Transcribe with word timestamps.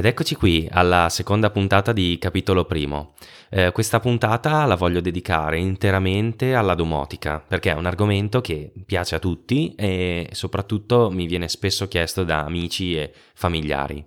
Ed 0.00 0.06
eccoci 0.06 0.34
qui 0.34 0.66
alla 0.70 1.10
seconda 1.10 1.50
puntata 1.50 1.92
di 1.92 2.16
capitolo 2.18 2.64
primo. 2.64 3.12
Eh, 3.50 3.70
questa 3.70 4.00
puntata 4.00 4.64
la 4.64 4.74
voglio 4.74 5.02
dedicare 5.02 5.58
interamente 5.58 6.54
alla 6.54 6.74
domotica, 6.74 7.38
perché 7.46 7.72
è 7.72 7.74
un 7.74 7.84
argomento 7.84 8.40
che 8.40 8.72
piace 8.86 9.16
a 9.16 9.18
tutti 9.18 9.74
e 9.74 10.30
soprattutto 10.32 11.10
mi 11.10 11.26
viene 11.26 11.48
spesso 11.48 11.86
chiesto 11.86 12.24
da 12.24 12.38
amici 12.46 12.96
e 12.96 13.12
familiari. 13.34 14.02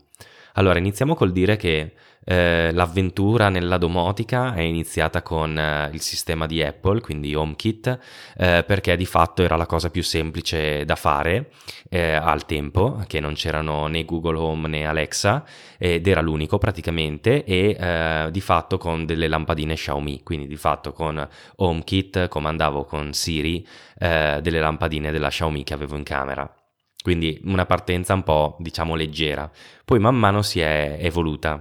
Allora, 0.54 0.78
iniziamo 0.78 1.16
col 1.16 1.32
dire 1.32 1.56
che 1.56 1.94
eh, 2.26 2.72
l'avventura 2.72 3.50
nella 3.50 3.78
domotica 3.78 4.54
è 4.54 4.62
iniziata 4.62 5.24
con 5.24 5.58
eh, 5.58 5.90
il 5.92 6.02
sistema 6.02 6.46
di 6.46 6.62
Apple, 6.62 7.02
quindi 7.02 7.34
HomeKit, 7.34 8.00
eh, 8.38 8.64
perché 8.66 8.96
di 8.96 9.06
fatto 9.06 9.42
era 9.42 9.56
la 9.56 9.66
cosa 9.66 9.90
più 9.90 10.04
semplice 10.04 10.86
da 10.86 10.96
fare 10.96 11.50
eh, 11.90 12.14
al 12.14 12.46
tempo, 12.46 13.04
che 13.08 13.20
non 13.20 13.34
c'erano 13.34 13.88
né 13.88 14.06
Google 14.06 14.38
Home 14.38 14.68
né 14.68 14.86
Alexa, 14.86 15.44
ed 15.78 16.08
era 16.08 16.22
l'unico 16.22 16.60
praticamente, 16.60 17.44
e 17.44 17.76
eh, 17.78 18.28
di 18.32 18.42
fatto 18.42 18.78
con 18.78 19.06
delle 19.06 19.28
lampadine 19.28 19.74
Xiaomi, 19.74 20.22
quindi 20.24 20.46
di 20.46 20.58
fatto 20.58 20.94
con 20.94 21.28
HomeKit 21.56 22.28
comandavo 22.28 22.86
con 22.86 23.12
Siri 23.14 23.68
eh, 23.98 24.40
delle 24.42 24.60
lampadine 24.60 25.12
della 25.12 25.30
Xiaomi 25.30 25.64
che 25.64 25.74
avevo 25.74 25.98
in 25.98 26.04
camera. 26.04 26.63
Quindi 27.04 27.42
una 27.44 27.66
partenza 27.66 28.14
un 28.14 28.24
po', 28.24 28.56
diciamo, 28.60 28.96
leggera. 28.96 29.52
Poi 29.84 30.00
man 30.00 30.16
mano 30.16 30.42
si 30.42 30.62
è 30.62 30.98
evoluta. 31.02 31.60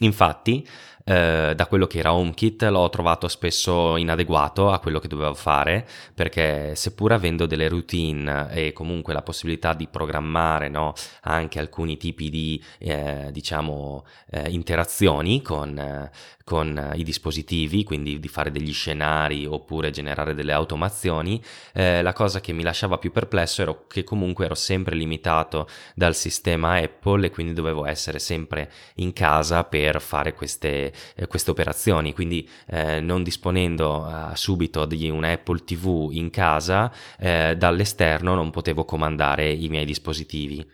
Infatti, 0.00 0.66
eh, 1.04 1.52
da 1.54 1.66
quello 1.66 1.86
che 1.86 1.98
era 1.98 2.14
HomeKit 2.14 2.62
l'ho 2.62 2.88
trovato 2.88 3.28
spesso 3.28 3.96
inadeguato 3.96 4.70
a 4.70 4.78
quello 4.78 4.98
che 4.98 5.08
dovevo 5.08 5.34
fare 5.34 5.86
perché 6.14 6.74
seppur 6.74 7.12
avendo 7.12 7.44
delle 7.44 7.68
routine 7.68 8.48
e 8.50 8.72
comunque 8.72 9.12
la 9.12 9.20
possibilità 9.20 9.74
di 9.74 9.86
programmare 9.86 10.68
no, 10.70 10.94
anche 11.24 11.58
alcuni 11.58 11.98
tipi 11.98 12.30
di 12.30 12.62
eh, 12.78 13.28
diciamo 13.32 14.06
eh, 14.30 14.48
interazioni 14.48 15.42
con, 15.42 16.10
con 16.42 16.92
i 16.94 17.02
dispositivi, 17.04 17.84
quindi 17.84 18.18
di 18.18 18.28
fare 18.28 18.50
degli 18.50 18.72
scenari 18.72 19.44
oppure 19.44 19.90
generare 19.90 20.34
delle 20.34 20.52
automazioni, 20.52 21.42
eh, 21.74 22.00
la 22.00 22.12
cosa 22.14 22.40
che 22.40 22.52
mi 22.52 22.62
lasciava 22.62 22.96
più 22.96 23.12
perplesso 23.12 23.60
era 23.60 23.76
che 23.88 24.04
comunque 24.04 24.46
ero 24.46 24.54
sempre 24.54 24.94
limitato 24.94 25.68
dal 25.94 26.14
sistema 26.14 26.76
Apple 26.76 27.26
e 27.26 27.30
quindi 27.30 27.52
dovevo 27.52 27.84
essere 27.84 28.18
sempre 28.18 28.70
in 28.96 29.12
casa 29.12 29.64
per 29.64 29.83
fare 30.00 30.34
queste, 30.34 30.92
eh, 31.14 31.26
queste 31.26 31.50
operazioni, 31.50 32.12
quindi 32.12 32.48
eh, 32.66 33.00
non 33.00 33.22
disponendo 33.22 34.06
uh, 34.06 34.34
subito 34.34 34.84
di 34.84 35.08
un 35.08 35.24
Apple 35.24 35.64
TV 35.64 36.10
in 36.12 36.30
casa, 36.30 36.92
eh, 37.18 37.54
dall'esterno 37.56 38.34
non 38.34 38.50
potevo 38.50 38.84
comandare 38.84 39.50
i 39.50 39.68
miei 39.68 39.84
dispositivi. 39.84 40.66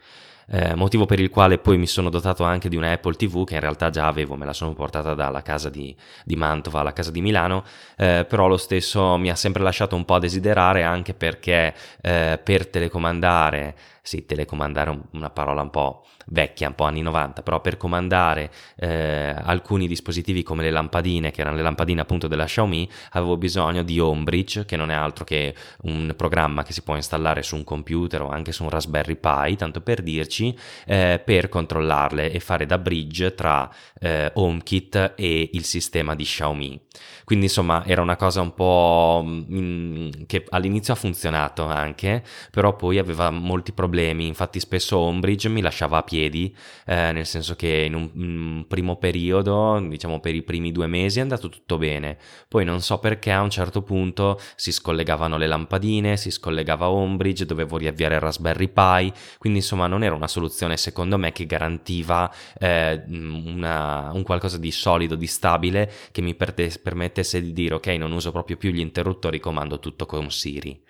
Eh, 0.52 0.74
motivo 0.74 1.06
per 1.06 1.20
il 1.20 1.30
quale 1.30 1.58
poi 1.58 1.78
mi 1.78 1.86
sono 1.86 2.10
dotato 2.10 2.42
anche 2.42 2.68
di 2.68 2.74
una 2.74 2.90
Apple 2.90 3.14
TV 3.14 3.44
che 3.44 3.54
in 3.54 3.60
realtà 3.60 3.88
già 3.90 4.08
avevo, 4.08 4.34
me 4.34 4.44
la 4.44 4.52
sono 4.52 4.72
portata 4.72 5.14
dalla 5.14 5.42
casa 5.42 5.70
di, 5.70 5.94
di 6.24 6.34
Mantova 6.34 6.80
alla 6.80 6.92
casa 6.92 7.12
di 7.12 7.20
Milano, 7.20 7.62
eh, 7.96 8.26
però 8.28 8.48
lo 8.48 8.56
stesso 8.56 9.16
mi 9.16 9.30
ha 9.30 9.36
sempre 9.36 9.62
lasciato 9.62 9.94
un 9.94 10.04
po' 10.04 10.14
a 10.14 10.18
desiderare 10.18 10.82
anche 10.82 11.14
perché 11.14 11.72
eh, 12.00 12.40
per 12.42 12.66
telecomandare 12.66 13.76
sì, 14.10 14.26
telecomandare 14.26 15.00
una 15.12 15.30
parola 15.30 15.62
un 15.62 15.70
po' 15.70 16.04
vecchia, 16.26 16.66
un 16.66 16.74
po' 16.74 16.82
anni 16.82 17.00
90, 17.00 17.42
però 17.42 17.60
per 17.60 17.76
comandare 17.76 18.50
eh, 18.76 19.32
alcuni 19.40 19.86
dispositivi 19.86 20.42
come 20.42 20.64
le 20.64 20.72
lampadine, 20.72 21.30
che 21.30 21.42
erano 21.42 21.54
le 21.54 21.62
lampadine 21.62 22.00
appunto 22.00 22.26
della 22.26 22.44
Xiaomi, 22.44 22.90
avevo 23.10 23.36
bisogno 23.36 23.84
di 23.84 24.00
Homebridge, 24.00 24.64
che 24.64 24.76
non 24.76 24.90
è 24.90 24.94
altro 24.94 25.24
che 25.24 25.54
un 25.82 26.12
programma 26.16 26.64
che 26.64 26.72
si 26.72 26.82
può 26.82 26.96
installare 26.96 27.44
su 27.44 27.54
un 27.54 27.62
computer 27.62 28.22
o 28.22 28.30
anche 28.30 28.50
su 28.50 28.64
un 28.64 28.70
Raspberry 28.70 29.14
Pi, 29.14 29.54
tanto 29.54 29.80
per 29.80 30.02
dirci, 30.02 30.58
eh, 30.86 31.22
per 31.24 31.48
controllarle 31.48 32.32
e 32.32 32.40
fare 32.40 32.66
da 32.66 32.78
bridge 32.78 33.36
tra 33.36 33.72
eh, 34.00 34.32
HomeKit 34.34 35.12
e 35.14 35.50
il 35.52 35.64
sistema 35.64 36.16
di 36.16 36.24
Xiaomi. 36.24 36.80
Quindi 37.24 37.46
insomma 37.46 37.84
era 37.86 38.02
una 38.02 38.16
cosa 38.16 38.40
un 38.40 38.54
po' 38.54 39.22
mh, 39.24 39.56
mm, 39.56 40.08
che 40.26 40.44
all'inizio 40.48 40.94
ha 40.94 40.96
funzionato 40.96 41.64
anche, 41.64 42.24
però 42.50 42.74
poi 42.74 42.98
aveva 42.98 43.30
molti 43.30 43.70
problemi 43.72 43.98
problemi, 44.00 44.26
infatti 44.26 44.60
spesso 44.60 44.96
Ombridge 44.96 45.48
mi 45.48 45.60
lasciava 45.60 45.98
a 45.98 46.02
piedi, 46.02 46.54
eh, 46.86 47.12
nel 47.12 47.26
senso 47.26 47.54
che 47.54 47.84
in 47.86 47.94
un, 47.94 48.10
un, 48.14 48.64
primo 48.66 48.96
periodo, 48.96 49.78
diciamo 49.78 50.20
per 50.20 50.34
i 50.34 50.42
primi 50.42 50.72
due 50.72 50.86
mesi 50.86 51.18
è 51.18 51.22
andato 51.22 51.48
tutto 51.50 51.76
bene, 51.76 52.16
poi 52.48 52.64
non 52.64 52.80
so 52.80 52.98
perché 52.98 53.30
a 53.30 53.42
un 53.42 53.50
certo 53.50 53.82
punto 53.82 54.40
si 54.56 54.72
scollegavano 54.72 55.36
le 55.36 55.46
lampadine, 55.46 56.16
si 56.16 56.30
scollegava 56.30 56.88
Ombridge, 56.88 57.44
dovevo 57.44 57.76
riavviare 57.76 58.14
il 58.14 58.20
Raspberry 58.20 58.68
Pi, 58.68 59.12
quindi 59.38 59.58
insomma 59.58 59.86
non 59.86 60.02
era 60.02 60.14
una 60.14 60.28
soluzione 60.28 60.76
secondo 60.76 61.18
me 61.18 61.32
che 61.32 61.44
garantiva 61.44 62.32
eh, 62.58 63.02
una, 63.08 64.10
un 64.14 64.22
qualcosa 64.22 64.56
di 64.56 64.70
solido, 64.70 65.14
di 65.14 65.26
stabile 65.26 65.92
che 66.10 66.22
mi 66.22 66.34
permettesse 66.34 67.42
di 67.42 67.52
dire 67.52 67.74
ok 67.74 67.86
non 67.88 68.12
uso 68.12 68.32
proprio 68.32 68.56
più 68.56 68.70
gli 68.70 68.80
interruttori, 68.80 69.38
comando 69.40 69.78
tutto 69.78 70.06
con 70.06 70.30
Siri. 70.30 70.88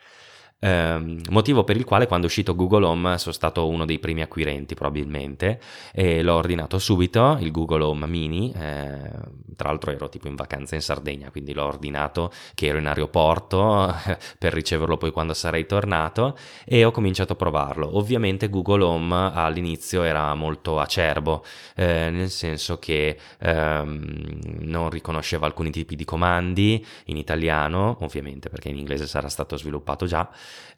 Eh, 0.63 1.19
motivo 1.31 1.65
per 1.65 1.77
il 1.77 1.85
quale 1.85 2.07
quando 2.07 2.27
è 2.27 2.29
uscito 2.29 2.55
Google 2.55 2.85
Home 2.85 3.17
sono 3.17 3.33
stato 3.33 3.67
uno 3.67 3.87
dei 3.87 3.99
primi 3.99 4.21
acquirenti 4.21 4.75
probabilmente 4.75 5.59
e 5.91 6.23
l'ho 6.23 6.35
ordinato 6.35 6.79
subito, 6.79 7.39
il 7.41 7.51
Google 7.51 7.83
Home 7.83 8.07
Mini, 8.07 8.53
eh, 8.53 9.11
tra 9.57 9.71
l'altro 9.71 9.91
ero 9.91 10.11
tipo 10.11 10.29
in 10.29 10.35
vacanza 10.35 10.75
in 10.75 10.83
Sardegna, 10.83 11.31
quindi 11.31 11.55
l'ho 11.55 11.65
ordinato 11.65 12.31
che 12.55 12.67
ero 12.67 12.77
in 12.77 12.87
aeroporto 12.87 13.95
per 14.39 14.53
riceverlo 14.53 14.99
poi 14.99 15.11
quando 15.11 15.33
sarei 15.33 15.65
tornato 15.65 16.37
e 16.67 16.85
ho 16.85 16.91
cominciato 16.91 17.33
a 17.33 17.37
provarlo. 17.37 17.97
Ovviamente 17.97 18.51
Google 18.51 18.83
Home 18.83 19.31
all'inizio 19.33 20.03
era 20.03 20.35
molto 20.35 20.79
acerbo, 20.79 21.43
eh, 21.75 22.11
nel 22.11 22.31
senso 22.31 22.79
che 22.79 23.19
ehm, 23.39 24.41
non 24.61 24.91
riconosceva 24.91 25.47
alcuni 25.47 25.71
tipi 25.71 25.97
di 25.97 26.05
comandi 26.05 26.85
in 27.07 27.17
italiano, 27.17 27.97
ovviamente 28.01 28.51
perché 28.51 28.69
in 28.69 28.77
inglese 28.77 29.07
sarà 29.07 29.29
stato 29.29 29.57
sviluppato 29.57 30.05
già, 30.05 30.29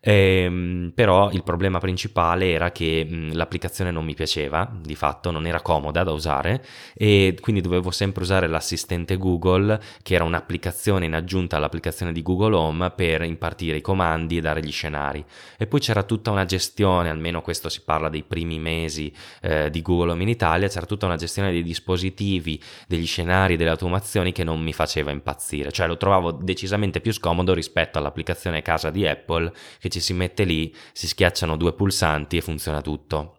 Ehm, 0.05 0.91
però 0.95 1.31
il 1.31 1.45
problema 1.45 1.79
principale 1.79 2.51
era 2.51 2.73
che 2.73 3.07
mh, 3.09 3.35
l'applicazione 3.35 3.93
non 3.93 4.05
mi 4.05 4.15
piaceva, 4.15 4.69
di 4.81 4.97
fatto 4.97 5.31
non 5.31 5.47
era 5.47 5.61
comoda 5.61 6.03
da 6.03 6.11
usare 6.11 6.65
e 6.93 7.37
quindi 7.41 7.61
dovevo 7.61 7.93
sempre 7.93 8.25
usare 8.25 8.49
l'assistente 8.49 9.17
Google 9.17 9.81
che 10.03 10.15
era 10.15 10.25
un'applicazione 10.25 11.05
in 11.05 11.15
aggiunta 11.15 11.57
all'applicazione 11.57 12.13
di 12.13 12.21
Google 12.23 12.57
Home 12.57 12.91
per 12.91 13.23
impartire 13.23 13.77
i 13.77 13.81
comandi 13.81 14.39
e 14.39 14.41
dare 14.41 14.61
gli 14.61 14.73
scenari. 14.73 15.25
E 15.57 15.69
poi 15.69 15.79
c'era 15.79 16.03
tutta 16.03 16.33
una 16.33 16.47
gestione, 16.47 17.09
almeno 17.09 17.41
questo 17.41 17.69
si 17.69 17.83
parla 17.83 18.09
dei 18.09 18.25
primi 18.25 18.59
mesi 18.59 19.13
eh, 19.41 19.71
di 19.71 19.83
Google 19.83 20.13
Home 20.13 20.23
in 20.23 20.29
Italia, 20.29 20.67
c'era 20.67 20.87
tutta 20.87 21.07
una 21.07 21.17
gestione 21.17 21.53
dei 21.53 21.63
dispositivi, 21.63 22.61
degli 22.89 23.07
scenari, 23.07 23.57
delle 23.57 23.71
automazioni 23.71 24.33
che 24.33 24.43
non 24.43 24.61
mi 24.61 24.73
faceva 24.73 25.13
impazzire, 25.13 25.71
cioè 25.71 25.87
lo 25.87 25.97
trovavo 25.97 26.33
decisamente 26.33 27.01
più 27.01 27.13
scomodo 27.13 27.55
rispetto 27.55 27.99
all'applicazione 27.99 28.63
casa 28.63 28.91
di 28.91 29.07
Apple 29.07 29.53
che 29.79 29.89
ci 29.89 30.01
si 30.01 30.13
mette 30.13 30.45
lì, 30.45 30.75
si 30.93 31.07
schiacciano 31.07 31.57
due 31.57 31.73
pulsanti 31.73 32.37
e 32.37 32.41
funziona 32.41 32.81
tutto. 32.81 33.39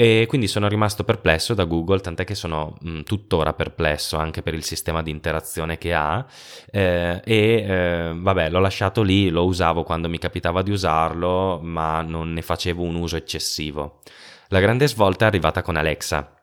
E 0.00 0.24
quindi 0.26 0.48
sono 0.48 0.66
rimasto 0.66 1.04
perplesso 1.04 1.52
da 1.52 1.64
Google, 1.64 2.00
tant'è 2.00 2.24
che 2.24 2.34
sono 2.34 2.78
mh, 2.80 2.90
mm, 2.90 3.00
tuttora 3.02 3.52
perplesso 3.52 4.16
anche 4.16 4.40
per 4.40 4.54
il 4.54 4.64
sistema 4.64 5.02
di 5.02 5.10
interazione 5.10 5.76
che 5.76 5.92
ha. 5.92 6.24
Eh, 6.70 7.20
e 7.22 7.34
eh, 7.34 8.12
vabbè, 8.16 8.48
l'ho 8.48 8.60
lasciato 8.60 9.02
lì, 9.02 9.28
lo 9.28 9.44
usavo 9.44 9.82
quando 9.82 10.08
mi 10.08 10.16
capitava 10.16 10.62
di 10.62 10.70
usarlo, 10.70 11.60
ma 11.62 12.00
non 12.00 12.32
ne 12.32 12.40
facevo 12.40 12.82
un 12.82 12.94
uso 12.94 13.16
eccessivo. 13.16 14.00
La 14.48 14.60
grande 14.60 14.88
svolta 14.88 15.26
è 15.26 15.28
arrivata 15.28 15.60
con 15.60 15.76
Alexa. 15.76 16.39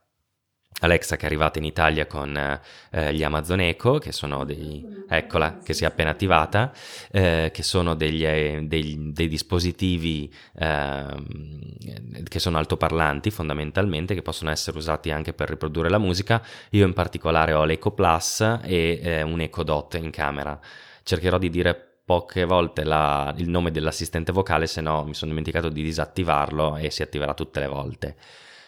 Alexa 0.79 1.15
che 1.15 1.23
è 1.23 1.25
arrivata 1.25 1.57
in 1.57 1.65
Italia 1.65 2.05
con 2.05 2.37
eh, 2.37 3.13
gli 3.13 3.23
Amazon 3.23 3.61
Echo, 3.61 3.97
che 3.97 4.11
sono 4.11 4.43
dei, 4.45 4.85
eccola, 5.09 5.57
che 5.63 5.73
si 5.73 5.83
è 5.83 5.87
appena 5.87 6.11
attivata, 6.11 6.71
eh, 7.11 7.49
che 7.51 7.63
sono 7.63 7.95
degli, 7.95 8.23
eh, 8.23 8.61
dei, 8.63 9.11
dei 9.11 9.27
dispositivi 9.27 10.31
ehm, 10.59 12.23
che 12.27 12.39
sono 12.39 12.59
altoparlanti 12.59 13.31
fondamentalmente, 13.31 14.13
che 14.13 14.21
possono 14.21 14.51
essere 14.51 14.77
usati 14.77 15.09
anche 15.09 15.33
per 15.33 15.49
riprodurre 15.49 15.89
la 15.89 15.97
musica. 15.97 16.43
Io 16.71 16.85
in 16.85 16.93
particolare 16.93 17.53
ho 17.53 17.63
l'Echo 17.63 17.91
Plus 17.91 18.41
e 18.61 18.99
eh, 19.01 19.21
un 19.23 19.41
Echo 19.41 19.63
Dot 19.63 19.95
in 19.95 20.11
camera. 20.11 20.59
Cercherò 21.01 21.39
di 21.39 21.49
dire 21.49 21.73
poche 22.05 22.45
volte 22.45 22.83
la, 22.83 23.33
il 23.37 23.49
nome 23.49 23.71
dell'assistente 23.71 24.31
vocale, 24.31 24.67
se 24.67 24.81
no 24.81 25.03
mi 25.03 25.15
sono 25.15 25.31
dimenticato 25.31 25.69
di 25.69 25.81
disattivarlo 25.81 26.77
e 26.77 26.91
si 26.91 27.01
attiverà 27.01 27.33
tutte 27.33 27.59
le 27.59 27.67
volte. 27.67 28.15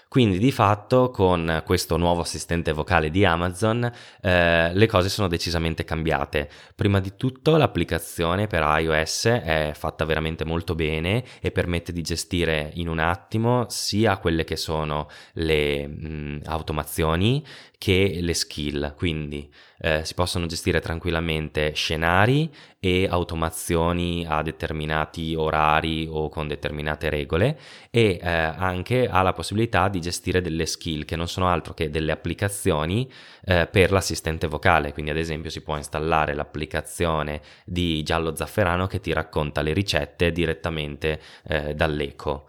Quindi 0.10 0.40
di 0.40 0.52
fatto 0.52 1.12
con 1.12 1.62
questo 1.64 1.96
nuovo 1.96 2.22
assistente 2.22 2.72
vocale 2.74 3.12
di 3.12 3.26
Amazon 3.26 3.84
eh, 4.20 4.74
le 4.74 4.88
cose 4.88 5.08
sono 5.08 5.28
decisamente 5.28 5.84
cambiate. 5.84 6.50
Prima 6.74 7.00
di 7.00 7.14
tutto 7.16 7.58
l'applicazione 7.58 8.48
per 8.48 8.64
iOS 8.64 9.26
è 9.26 9.72
fatta 9.76 10.06
veramente 10.06 10.46
molto 10.46 10.74
bene 10.74 11.24
e 11.40 11.52
permette 11.52 11.92
di 11.92 12.02
gestire 12.02 12.72
in 12.74 12.88
un 12.88 12.98
attimo 12.98 13.68
sia 13.70 14.18
quelle 14.18 14.46
che 14.46 14.56
sono 14.56 15.10
le 15.34 15.86
mh, 15.86 16.42
automazioni 16.46 17.46
che 17.78 18.18
le 18.20 18.34
skill. 18.34 18.96
Quindi 18.96 19.48
eh, 19.82 20.04
si 20.04 20.14
possono 20.14 20.46
gestire 20.46 20.80
tranquillamente 20.80 21.72
scenari 21.74 22.52
e 22.80 23.08
automazioni 23.10 24.26
a 24.28 24.42
determinati 24.42 25.36
orari 25.36 26.08
o 26.10 26.30
con 26.30 26.48
determinate 26.48 27.10
regole 27.10 27.58
e 27.90 28.20
eh, 28.22 28.30
anche 28.30 29.08
ha 29.08 29.22
la 29.22 29.34
possibilità 29.34 29.90
di 29.90 30.00
gestire 30.00 30.42
delle 30.42 30.66
skill 30.66 31.06
che 31.06 31.16
non 31.16 31.28
sono 31.28 31.48
altro 31.48 31.74
che 31.74 31.90
delle 31.90 32.12
applicazioni 32.12 33.10
eh, 33.46 33.68
per 33.68 33.92
l'assistente 33.92 34.48
vocale, 34.48 34.94
quindi 34.94 35.12
ad 35.12 35.18
esempio 35.18 35.50
si 35.50 35.62
può 35.62 35.76
installare 35.76 36.34
l'applicazione 36.34 37.42
di 37.66 38.04
Giallo 38.04 38.36
Zafferano 38.36 38.88
che 38.88 39.00
ti 39.00 39.14
racconta 39.14 39.62
le 39.62 39.74
ricette 39.74 40.32
direttamente 40.32 41.20
eh, 41.48 41.74
dall'eco. 41.74 42.48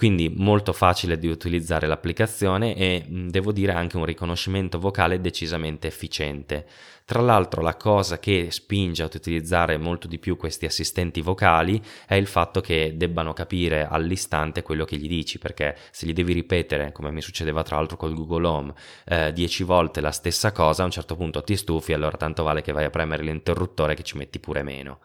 Quindi 0.00 0.32
molto 0.34 0.72
facile 0.72 1.18
di 1.18 1.28
utilizzare 1.28 1.86
l'applicazione 1.86 2.74
e 2.74 3.04
devo 3.06 3.52
dire 3.52 3.72
anche 3.72 3.98
un 3.98 4.06
riconoscimento 4.06 4.78
vocale 4.78 5.20
decisamente 5.20 5.88
efficiente. 5.88 6.66
Tra 7.04 7.20
l'altro 7.20 7.60
la 7.60 7.76
cosa 7.76 8.18
che 8.18 8.46
spinge 8.50 9.02
ad 9.02 9.12
utilizzare 9.14 9.76
molto 9.76 10.08
di 10.08 10.18
più 10.18 10.38
questi 10.38 10.64
assistenti 10.64 11.20
vocali 11.20 11.82
è 12.06 12.14
il 12.14 12.26
fatto 12.26 12.62
che 12.62 12.94
debbano 12.96 13.34
capire 13.34 13.86
all'istante 13.86 14.62
quello 14.62 14.86
che 14.86 14.96
gli 14.96 15.06
dici, 15.06 15.38
perché 15.38 15.76
se 15.90 16.06
gli 16.06 16.14
devi 16.14 16.32
ripetere, 16.32 16.92
come 16.92 17.10
mi 17.10 17.20
succedeva 17.20 17.62
tra 17.62 17.76
l'altro 17.76 17.98
col 17.98 18.14
Google 18.14 18.46
Home, 18.46 18.72
eh, 19.04 19.34
dieci 19.34 19.64
volte 19.64 20.00
la 20.00 20.12
stessa 20.12 20.50
cosa, 20.50 20.80
a 20.80 20.86
un 20.86 20.92
certo 20.92 21.14
punto 21.14 21.42
ti 21.42 21.58
stufi, 21.58 21.92
allora 21.92 22.16
tanto 22.16 22.42
vale 22.42 22.62
che 22.62 22.72
vai 22.72 22.84
a 22.84 22.90
premere 22.90 23.22
l'interruttore 23.22 23.94
che 23.94 24.02
ci 24.02 24.16
metti 24.16 24.38
pure 24.38 24.62
meno. 24.62 25.00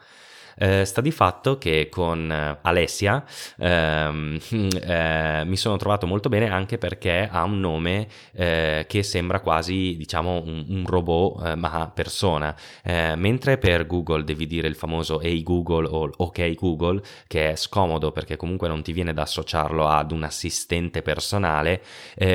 Eh, 0.57 0.85
sta 0.85 1.01
di 1.01 1.11
fatto 1.11 1.57
che 1.57 1.89
con 1.89 2.31
eh, 2.31 2.59
Alessia 2.61 3.23
ehm, 3.57 4.39
eh, 4.81 5.43
mi 5.45 5.57
sono 5.57 5.75
trovato 5.75 6.07
molto 6.07 6.29
bene 6.29 6.49
anche 6.49 6.77
perché 6.77 7.27
ha 7.29 7.43
un 7.43 7.59
nome 7.59 8.07
eh, 8.33 8.85
che 8.87 9.03
sembra 9.03 9.41
quasi 9.41 9.95
diciamo 9.97 10.41
un, 10.45 10.65
un 10.69 10.83
robot 10.85 11.45
eh, 11.45 11.55
ma 11.55 11.91
persona. 11.93 12.55
Eh, 12.83 13.15
mentre 13.17 13.57
per 13.57 13.85
Google 13.85 14.23
devi 14.23 14.47
dire 14.47 14.67
il 14.67 14.75
famoso 14.75 15.21
Hey 15.21 15.43
Google 15.43 15.87
o 15.89 16.09
OK 16.17 16.53
Google 16.55 17.01
che 17.27 17.51
è 17.51 17.55
scomodo 17.55 18.11
perché 18.11 18.37
comunque 18.37 18.67
non 18.67 18.81
ti 18.81 18.93
viene 18.93 19.13
da 19.13 19.23
associarlo 19.23 19.87
ad 19.87 20.11
un 20.11 20.23
assistente 20.23 21.01
personale 21.01 21.81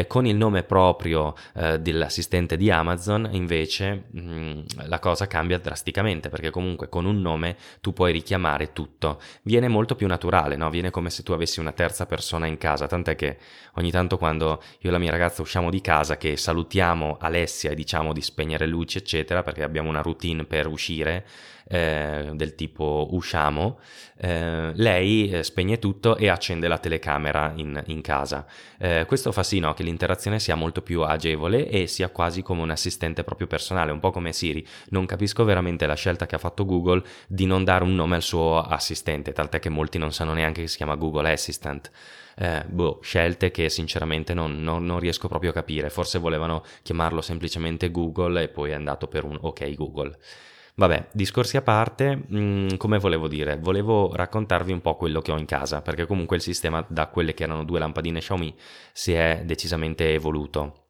con 0.07 0.27
il 0.27 0.37
nome 0.37 0.63
proprio 0.63 1.35
dell'assistente 1.79 2.57
di 2.57 2.71
Amazon 2.71 3.29
invece 3.33 4.05
mh, 4.11 4.21
mm, 4.21 4.61
la 4.87 4.99
cosa 4.99 5.27
cambia 5.27 5.59
drasticamente 5.59 6.29
perché 6.29 6.51
comunque 6.51 6.89
con 6.89 7.05
un 7.05 7.21
nome 7.21 7.57
tu 7.81 7.93
puoi 7.93 8.10
puoi 8.11 8.13
richiamare 8.13 8.73
tutto. 8.73 9.21
Viene 9.43 9.69
molto 9.69 9.95
più 9.95 10.07
naturale, 10.07 10.57
no? 10.57 10.69
Viene 10.71 10.91
come 10.91 11.11
se 11.11 11.23
tu 11.23 11.33
avessi 11.33 11.61
una 11.61 11.73
terza 11.73 12.07
persona 12.07 12.47
in 12.47 12.59
casa, 12.59 12.87
tant'è 12.87 13.15
che 13.15 13.39
ogni 13.75 13.91
tanto 13.91 14.19
quando 14.19 14.63
io 14.81 14.89
e 14.89 14.93
la 14.93 14.99
mia 14.99 15.11
ragazza 15.11 15.43
usciamo 15.43 15.71
di 15.71 15.81
casa 15.81 16.17
che 16.17 16.37
salutiamo 16.37 17.19
Alessia 17.21 17.71
e 17.71 17.75
diciamo 17.75 18.13
di 18.13 18.21
spegnere 18.21 18.67
luci 18.67 18.99
eccetera 18.99 19.43
perché 19.43 19.63
abbiamo 19.63 19.89
una 19.89 20.03
routine 20.03 20.45
per 20.45 20.67
uscire 20.67 21.25
eh, 21.73 22.31
del 22.35 22.57
tipo 22.57 23.07
usciamo, 23.13 23.79
eh, 24.19 24.73
lei 24.75 25.31
eh, 25.31 25.45
spegne 25.45 25.79
tutto 25.79 26.17
e 26.17 26.29
accende 26.29 26.67
la 26.67 26.79
telecamera 26.79 27.53
in, 27.55 27.81
in 27.87 28.01
casa. 28.01 28.45
Eh, 28.77 29.05
questo 29.07 29.31
fa 29.31 29.45
sì 29.45 29.61
no, 29.61 29.73
che 29.73 29.85
l'interazione 29.85 30.41
sia 30.41 30.57
molto 30.57 30.83
più 30.83 31.03
agevole 31.03 31.69
e 31.69 31.87
sia 31.87 32.09
quasi 32.09 32.43
come 32.43 32.63
un 32.63 32.71
assistente 32.71 33.23
proprio 33.23 33.47
personale, 33.47 33.93
un 33.93 34.01
po' 34.01 34.11
come 34.11 34.33
Siri. 34.33 34.67
Non 34.89 35.07
capisco 35.07 35.45
veramente 35.45 35.87
la 35.87 35.95
scelta 35.95 36.27
che 36.27 36.35
ha 36.35 36.39
fatto 36.39 36.65
Google 36.65 37.05
di 37.29 37.47
non 37.47 37.63
dare 37.63 37.85
un 37.85 37.95
nome 37.95 38.17
al 38.17 38.23
suo 38.23 38.61
assistente, 38.61 39.33
tant'è 39.33 39.61
che 39.61 39.69
molti 39.69 39.97
non 39.97 40.13
sanno 40.13 40.33
neanche 40.33 40.63
che 40.63 40.69
si 40.69 40.77
chiama 40.77 40.97
Google 40.97 41.31
Assistant. 41.31 41.91
Eh, 42.37 42.65
boh, 42.67 42.99
scelte 43.03 43.53
che 43.53 43.69
sinceramente 43.69 44.35
non, 44.35 44.61
non, 44.63 44.85
non, 44.85 44.99
riesco 44.99 45.29
proprio 45.29 45.51
a 45.51 45.53
capire. 45.53 45.89
Forse 45.89 46.19
volevano 46.19 46.65
chiamarlo 46.83 47.21
semplicemente 47.21 47.93
Google 47.93 48.43
e 48.43 48.49
poi 48.49 48.71
è 48.71 48.75
andato 48.75 49.07
per 49.07 49.25
un 49.25 49.39
ok 49.41 49.75
Google. 49.75 50.17
Vabbè, 50.77 51.09
discorsi 51.13 51.57
a 51.57 51.63
parte, 51.63 52.17
mh, 52.17 52.39
mm, 52.39 52.69
come 52.77 52.99
volevo 52.99 53.29
dire, 53.29 53.57
volevo 53.59 54.15
raccontarvi 54.15 54.73
un 54.73 54.81
po' 54.81 54.97
quello 54.97 55.21
che 55.21 55.33
ho 55.33 55.39
in 55.39 55.47
casa, 55.47 55.83
perché 55.83 56.07
comunque 56.07 56.37
il 56.37 56.43
sistema 56.43 56.85
da 56.89 57.09
quelle 57.09 57.35
che 57.35 57.45
erano 57.45 57.65
due 57.65 57.79
lampadine 57.79 58.21
Xiaomi 58.21 58.55
si 58.93 59.13
è 59.13 59.43
decisamente 59.45 60.13
evoluto. 60.13 60.81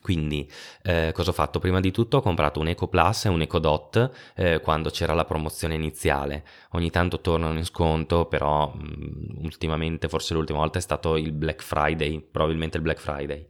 Quindi, 0.00 0.50
eh, 0.82 1.12
cosa 1.14 1.30
ho 1.30 1.32
fatto? 1.32 1.58
Prima 1.60 1.78
di 1.78 1.92
tutto 1.92 2.16
ho 2.16 2.22
comprato 2.22 2.58
un 2.58 2.66
Eco 2.68 2.88
Plus 2.88 3.26
e 3.26 3.28
un 3.28 3.42
Eco 3.42 3.58
Dot 3.58 4.10
eh, 4.34 4.60
quando 4.60 4.90
c'era 4.90 5.12
la 5.14 5.24
promozione 5.24 5.74
iniziale. 5.74 6.44
Ogni 6.70 6.90
tanto 6.90 7.20
tornano 7.20 7.56
in 7.58 7.64
sconto, 7.64 8.24
però 8.26 8.72
mh, 8.74 8.80
mm, 8.80 9.44
ultimamente, 9.44 10.08
forse 10.08 10.34
l'ultima 10.34 10.58
volta 10.58 10.78
è 10.78 10.82
stato 10.82 11.16
il 11.16 11.32
Black 11.32 11.62
Friday, 11.62 12.20
probabilmente 12.20 12.78
il 12.78 12.82
Black 12.82 13.00
Friday. 13.00 13.46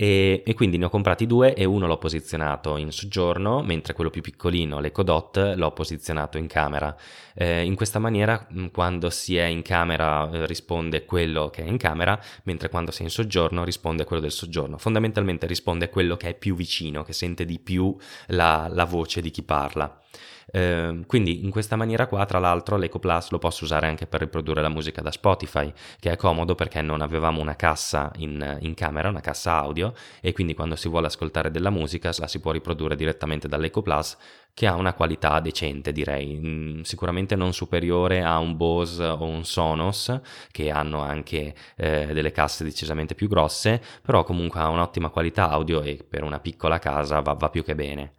E, 0.00 0.44
e, 0.46 0.54
quindi 0.54 0.78
ne 0.78 0.84
ho 0.84 0.90
comprati 0.90 1.26
due 1.26 1.54
e 1.54 1.64
uno 1.64 1.88
l'ho 1.88 1.98
posizionato 1.98 2.76
in 2.76 2.92
soggiorno, 2.92 3.62
mentre 3.62 3.94
quello 3.94 4.10
più 4.10 4.22
piccolino, 4.22 4.78
l'EcoDot, 4.78 5.54
l'ho 5.56 5.72
posizionato 5.72 6.38
in 6.38 6.46
camera. 6.46 6.96
Eh, 7.34 7.64
in 7.64 7.74
questa 7.74 7.98
maniera, 7.98 8.46
mm, 8.52 8.66
quando 8.66 9.10
si 9.10 9.36
è 9.36 9.46
in 9.46 9.62
camera, 9.62 10.30
eh, 10.30 10.46
risponde 10.46 11.04
quello 11.04 11.50
che 11.50 11.64
è 11.64 11.66
in 11.66 11.78
camera, 11.78 12.16
mentre 12.44 12.68
quando 12.68 12.92
si 12.92 13.00
è 13.00 13.04
in 13.06 13.10
soggiorno 13.10 13.64
risponde 13.64 14.04
quello 14.04 14.22
del 14.22 14.30
soggiorno. 14.30 14.78
Fondamentalmente 14.78 15.48
risponde 15.48 15.88
quello 15.88 16.16
che 16.16 16.28
è 16.28 16.34
più 16.34 16.54
vicino, 16.54 17.02
che 17.02 17.12
sente 17.12 17.44
di 17.44 17.58
più 17.58 17.96
la, 18.28 18.68
la 18.70 18.84
voce 18.84 19.20
di 19.20 19.32
chi 19.32 19.42
parla. 19.42 20.00
Eh, 20.50 21.04
quindi 21.06 21.44
in 21.44 21.50
questa 21.50 21.76
maniera 21.76 22.06
qua, 22.06 22.24
tra 22.24 22.38
l'altro, 22.38 22.76
l'Eco 22.76 22.98
Plus 22.98 23.30
lo 23.30 23.38
posso 23.38 23.64
usare 23.64 23.86
anche 23.86 24.06
per 24.06 24.20
riprodurre 24.20 24.62
la 24.62 24.68
musica 24.68 25.02
da 25.02 25.10
Spotify, 25.10 25.72
che 25.98 26.10
è 26.10 26.16
comodo 26.16 26.54
perché 26.54 26.80
non 26.82 27.00
avevamo 27.02 27.40
una 27.40 27.56
cassa 27.56 28.10
in, 28.16 28.58
in 28.60 28.74
camera, 28.74 29.08
una 29.08 29.20
cassa 29.20 29.56
audio, 29.56 29.92
e 30.20 30.32
quindi 30.32 30.54
quando 30.54 30.76
si 30.76 30.88
vuole 30.88 31.06
ascoltare 31.06 31.50
della 31.50 31.70
musica 31.70 32.10
la 32.18 32.26
si 32.26 32.40
può 32.40 32.50
riprodurre 32.52 32.96
direttamente 32.96 33.48
dall'Eco 33.48 33.82
Plus, 33.82 34.16
che 34.54 34.66
ha 34.66 34.74
una 34.74 34.92
qualità 34.94 35.38
decente, 35.40 35.92
direi, 35.92 36.36
mm, 36.36 36.80
sicuramente 36.80 37.36
non 37.36 37.52
superiore 37.52 38.22
a 38.22 38.38
un 38.38 38.56
Bose 38.56 39.04
o 39.04 39.24
un 39.24 39.44
Sonos, 39.44 40.20
che 40.50 40.70
hanno 40.70 41.00
anche 41.00 41.54
eh, 41.76 42.08
delle 42.12 42.32
casse 42.32 42.64
decisamente 42.64 43.14
più 43.14 43.28
grosse, 43.28 43.80
però 44.02 44.24
comunque 44.24 44.60
ha 44.60 44.68
un'ottima 44.68 45.10
qualità 45.10 45.48
audio 45.50 45.82
e 45.82 46.04
per 46.08 46.24
una 46.24 46.40
piccola 46.40 46.78
casa 46.78 47.20
va, 47.20 47.34
va 47.34 47.50
più 47.50 47.62
che 47.62 47.74
bene. 47.74 48.12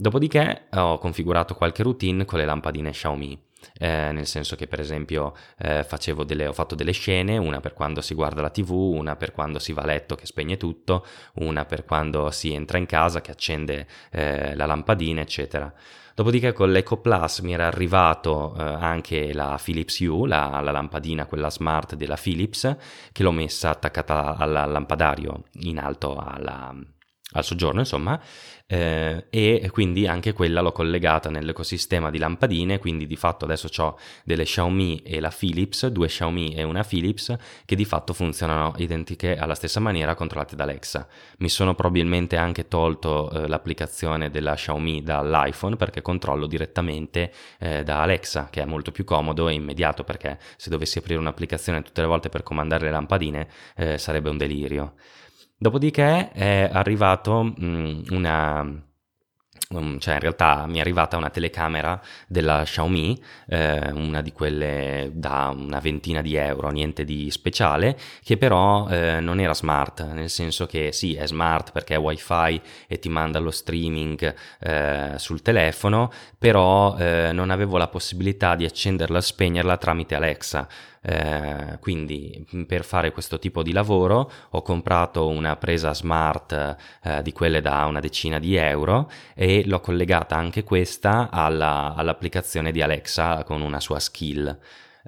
Dopodiché 0.00 0.68
ho 0.76 0.96
configurato 0.96 1.54
qualche 1.54 1.82
routine 1.82 2.24
con 2.24 2.38
le 2.38 2.46
lampadine 2.46 2.90
Xiaomi. 2.90 3.38
Eh, 3.78 4.12
nel 4.12 4.26
senso 4.26 4.56
che 4.56 4.66
per 4.66 4.80
esempio 4.80 5.34
eh, 5.58 5.84
delle, 6.24 6.46
ho 6.46 6.54
fatto 6.54 6.74
delle 6.74 6.92
scene, 6.92 7.36
una 7.36 7.60
per 7.60 7.74
quando 7.74 8.00
si 8.00 8.14
guarda 8.14 8.40
la 8.40 8.48
tv, 8.48 8.70
una 8.70 9.16
per 9.16 9.32
quando 9.32 9.58
si 9.58 9.74
va 9.74 9.82
a 9.82 9.84
letto 9.84 10.14
che 10.14 10.24
spegne 10.24 10.56
tutto, 10.56 11.04
una 11.34 11.66
per 11.66 11.84
quando 11.84 12.30
si 12.30 12.54
entra 12.54 12.78
in 12.78 12.86
casa 12.86 13.20
che 13.20 13.30
accende 13.30 13.86
eh, 14.10 14.56
la 14.56 14.64
lampadina, 14.64 15.20
eccetera. 15.20 15.70
Dopodiché 16.14 16.54
con 16.54 16.72
l'Eco 16.72 16.96
Plus 16.96 17.40
mi 17.40 17.52
era 17.52 17.66
arrivato 17.66 18.54
eh, 18.56 18.62
anche 18.62 19.34
la 19.34 19.60
Philips 19.62 19.98
U, 19.98 20.24
la, 20.24 20.60
la, 20.62 20.70
lampadina, 20.70 21.26
quella 21.26 21.50
smart 21.50 21.94
della 21.94 22.16
Philips, 22.16 22.74
che 23.12 23.22
l'ho 23.22 23.32
messa 23.32 23.68
attaccata 23.68 24.36
al 24.36 24.50
lampadario 24.50 25.44
in 25.60 25.78
alto 25.78 26.16
alla, 26.16 26.74
al 27.32 27.44
soggiorno, 27.44 27.80
insomma, 27.80 28.20
eh, 28.72 29.26
e 29.30 29.68
quindi 29.72 30.06
anche 30.06 30.32
quella 30.32 30.60
l'ho 30.60 30.70
collegata 30.70 31.28
nell'ecosistema 31.28 32.08
di 32.08 32.18
lampadine, 32.18 32.78
quindi 32.78 33.08
di 33.08 33.16
fatto 33.16 33.44
adesso 33.44 33.68
ho 33.82 33.98
delle 34.24 34.44
Xiaomi 34.44 35.02
e 35.02 35.18
la 35.18 35.34
Philips, 35.36 35.88
due 35.88 36.06
Xiaomi 36.06 36.54
e 36.54 36.62
una 36.62 36.84
Philips, 36.84 37.36
che 37.64 37.74
di 37.74 37.84
fatto 37.84 38.12
funzionano 38.12 38.74
identiche 38.76 39.36
alla 39.36 39.56
stessa 39.56 39.80
maniera 39.80 40.14
controllate 40.14 40.54
da 40.54 40.62
Alexa. 40.62 41.08
Mi 41.38 41.48
sono 41.48 41.74
probabilmente 41.74 42.36
anche 42.36 42.68
tolto 42.68 43.30
eh, 43.30 43.48
l'applicazione 43.48 44.30
della 44.30 44.54
Xiaomi 44.54 45.02
dall'iPhone 45.02 45.74
perché 45.74 46.00
controllo 46.00 46.46
direttamente 46.46 47.32
eh, 47.58 47.82
da 47.82 48.02
Alexa, 48.02 48.48
che 48.50 48.62
è 48.62 48.64
molto 48.66 48.92
più 48.92 49.02
comodo 49.02 49.48
e 49.48 49.54
immediato 49.54 50.04
perché 50.04 50.38
se 50.56 50.70
dovessi 50.70 50.98
aprire 50.98 51.18
un'applicazione 51.18 51.82
tutte 51.82 52.02
le 52.02 52.06
volte 52.06 52.28
per 52.28 52.44
comandare 52.44 52.84
le 52.84 52.92
lampadine 52.92 53.48
eh, 53.74 53.98
sarebbe 53.98 54.30
un 54.30 54.36
delirio. 54.36 54.94
Dopodiché 55.62 56.30
è 56.32 56.70
arrivato 56.72 57.42
mh, 57.42 57.54
mm, 57.62 58.02
una 58.12 58.82
cioè 59.98 60.14
in 60.14 60.20
realtà 60.20 60.66
mi 60.66 60.78
è 60.78 60.80
arrivata 60.80 61.16
una 61.16 61.30
telecamera 61.30 62.00
della 62.26 62.62
Xiaomi, 62.64 63.22
eh, 63.46 63.92
una 63.92 64.20
di 64.20 64.32
quelle 64.32 65.10
da 65.14 65.54
una 65.54 65.78
ventina 65.78 66.22
di 66.22 66.34
euro, 66.34 66.70
niente 66.70 67.04
di 67.04 67.30
speciale, 67.30 67.96
che 68.24 68.36
però 68.36 68.88
eh, 68.88 69.20
non 69.20 69.38
era 69.38 69.54
smart, 69.54 70.02
nel 70.10 70.28
senso 70.28 70.66
che 70.66 70.90
sì, 70.90 71.14
è 71.14 71.26
smart 71.26 71.70
perché 71.70 71.94
è 71.94 71.98
wifi 71.98 72.60
e 72.88 72.98
ti 72.98 73.08
manda 73.08 73.38
lo 73.38 73.52
streaming 73.52 74.34
eh, 74.60 75.12
sul 75.18 75.40
telefono, 75.40 76.10
però 76.36 76.96
eh, 76.98 77.30
non 77.32 77.50
avevo 77.50 77.76
la 77.76 77.86
possibilità 77.86 78.56
di 78.56 78.64
accenderla 78.64 79.18
e 79.18 79.22
spegnerla 79.22 79.76
tramite 79.76 80.16
Alexa. 80.16 80.66
Eh, 81.02 81.78
quindi 81.80 82.46
per 82.66 82.84
fare 82.84 83.10
questo 83.10 83.38
tipo 83.38 83.62
di 83.62 83.72
lavoro 83.72 84.30
ho 84.50 84.60
comprato 84.60 85.28
una 85.28 85.56
presa 85.56 85.94
smart 85.94 86.76
eh, 87.02 87.22
di 87.22 87.32
quelle 87.32 87.62
da 87.62 87.86
una 87.86 88.00
decina 88.00 88.38
di 88.38 88.54
euro 88.56 89.10
e 89.34 89.62
l'ho 89.66 89.80
collegata 89.80 90.36
anche 90.36 90.62
questa 90.62 91.30
alla, 91.30 91.94
all'applicazione 91.94 92.70
di 92.70 92.82
Alexa 92.82 93.44
con 93.44 93.62
una 93.62 93.80
sua 93.80 93.98
skill. 93.98 94.58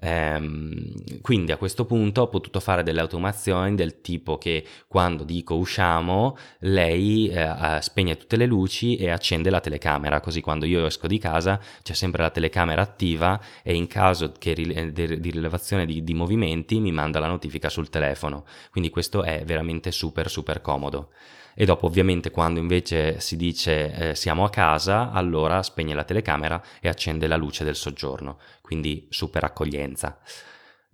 Ehm, 0.05 1.21
quindi 1.21 1.53
a 1.53 1.57
questo 1.57 1.85
punto 1.85 2.23
ho 2.23 2.29
potuto 2.29 2.59
fare 2.59 2.83
delle 2.83 3.01
automazioni 3.01 3.77
del 3.77 4.01
tipo 4.01 4.37
che 4.37 4.65
quando 4.89 5.23
dico 5.23 5.55
usciamo, 5.55 6.37
lei 6.61 7.29
eh, 7.29 7.79
spegne 7.81 8.17
tutte 8.17 8.37
le 8.37 8.47
luci 8.47 8.97
e 8.97 9.11
accende 9.11 9.49
la 9.49 9.61
telecamera, 9.61 10.21
così 10.21 10.41
quando 10.41 10.67
io 10.67 10.85
esco 10.87 11.07
di 11.07 11.19
casa 11.19 11.61
c'è 11.83 11.95
sempre 11.95 12.23
la 12.23 12.31
telecamera 12.31 12.83
attiva 12.83 13.41
e 13.63 13.75
in 13.75 13.87
caso 13.87 14.33
che, 14.37 14.55
di 14.55 15.31
rilevazione 15.31 15.87
di, 15.87 16.03
di 16.03 16.15
movimenti 16.15 16.81
mi 16.81 16.91
manda 16.91 17.21
la 17.21 17.29
notifica 17.29 17.69
sul 17.69 17.89
telefono. 17.89 18.45
Quindi 18.71 18.91
questo 18.91 19.23
è 19.23 19.45
veramente 19.45 19.93
super 19.93 20.29
super 20.29 20.61
comodo 20.61 21.11
e 21.55 21.65
dopo 21.65 21.87
ovviamente 21.87 22.31
quando 22.31 22.61
invece 22.61 23.21
si 23.21 23.37
dice 23.37 24.11
eh, 24.11 24.15
siamo 24.15 24.45
a 24.45 24.51
casa 24.51 25.11
allora 25.11 25.63
spegne 25.63 25.95
la 25.95 26.05
telecamera 26.05 26.63
e 26.81 26.89
accende 26.89 27.27
la 27.27 27.37
luce 27.37 27.65
del 27.65 27.77
soggiorno. 27.77 28.39
Quindi 28.61 29.07
super 29.11 29.45
accoglienza. 29.45 30.19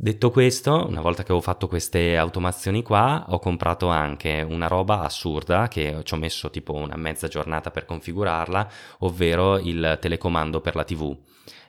Detto 0.00 0.30
questo 0.30 0.86
una 0.86 1.00
volta 1.00 1.24
che 1.24 1.32
ho 1.32 1.40
fatto 1.40 1.66
queste 1.66 2.16
automazioni 2.16 2.84
qua 2.84 3.24
ho 3.30 3.40
comprato 3.40 3.88
anche 3.88 4.46
una 4.48 4.68
roba 4.68 5.00
assurda 5.00 5.66
che 5.66 6.02
ci 6.04 6.14
ho 6.14 6.16
messo 6.16 6.50
tipo 6.50 6.72
una 6.72 6.96
mezza 6.96 7.26
giornata 7.26 7.72
per 7.72 7.84
configurarla 7.84 8.70
ovvero 8.98 9.58
il 9.58 9.98
telecomando 10.00 10.60
per 10.60 10.76
la 10.76 10.84
tv 10.84 11.16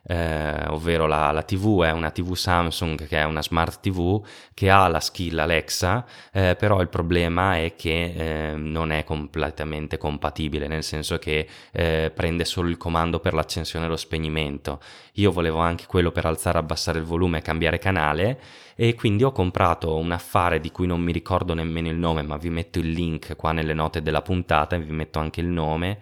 eh, 0.03 0.65
ovvero 0.68 1.08
la, 1.08 1.32
la, 1.32 1.44
TV 1.44 1.84
è 1.84 1.91
una 1.91 2.12
TV 2.12 2.34
Samsung 2.34 3.08
che 3.08 3.18
è 3.18 3.24
una 3.24 3.41
smart 3.41 3.79
TV 3.79 4.25
che 4.53 4.70
ha 4.70 4.88
la 4.88 5.00
skill 5.00 5.38
Alexa, 5.38 6.06
eh, 6.32 6.56
però 6.58 6.82
il 6.82 6.89
problema 6.89 7.58
è 7.58 7.75
che 7.75 8.13
eh, 8.51 8.56
non 8.56 8.91
è 8.91 9.03
completamente 9.03 9.98
compatibile, 9.98 10.68
nel 10.68 10.84
senso 10.84 11.18
che 11.18 11.48
eh, 11.72 12.12
prende 12.13 12.46
solo 12.46 12.70
il 12.70 12.77
comando 12.77 13.20
per 13.20 13.34
l'accensione 13.34 13.86
e 13.86 13.89
lo 13.89 13.98
spegnimento. 13.98 14.79
Io 15.13 15.32
volevo 15.32 15.60
anche 15.60 15.86
quello 15.86 16.12
per 16.12 16.25
alzare 16.25 16.58
e 16.58 16.62
abbassare 16.62 17.00
il 17.00 17.06
volume 17.06 17.39
e 17.39 17.41
cambiare 17.41 17.77
canale 17.77 18.39
e 18.75 18.96
quindi 18.96 19.24
ho 19.24 19.32
comprato 19.32 19.98
un 19.98 20.12
affare 20.12 20.62
di 20.62 20.72
cui 20.72 20.88
non 20.88 21.01
mi 21.01 21.12
ricordo 21.12 21.53
nemmeno 21.53 21.89
il 21.89 21.98
nome, 21.98 22.22
ma 22.22 22.38
vi 22.38 22.50
metto 22.50 22.79
il 22.79 22.89
link 22.91 23.36
qua 23.36 23.51
nelle 23.51 23.74
note 23.74 24.01
della 24.01 24.22
puntata 24.22 24.75
e 24.75 24.79
vi 24.79 24.91
metto 24.91 25.20
anche 25.20 25.41
il 25.41 25.48
nome 25.48 26.00